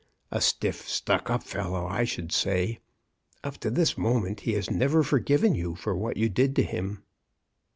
[0.31, 2.79] A stiff, stuck up fellow, I should say.
[3.43, 6.63] Up to this mo ment he has never forgiven you for what you did to
[6.63, 7.03] him."